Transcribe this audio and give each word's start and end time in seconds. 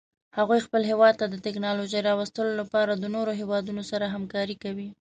هغوی 0.37 0.59
خپل 0.65 0.81
هیواد 0.91 1.13
ته 1.19 1.25
د 1.29 1.35
تکنالوژۍ 1.45 2.01
راوستلو 2.03 2.51
لپاره 2.61 2.91
د 2.95 3.05
نورو 3.15 3.31
هیوادونو 3.41 3.81
سره 3.91 4.05
همکاري 4.15 4.55
کوي 4.63 4.89